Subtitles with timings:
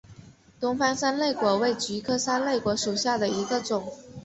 [0.59, 3.93] 东北三肋果为菊科三肋果属下的一个种。